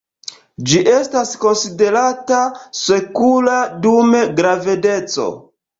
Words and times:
Ĝi 0.69 0.79
estas 0.93 1.33
konsiderata 1.43 2.41
sekura 2.81 3.61
dum 3.87 4.21
gravedeco. 4.43 5.33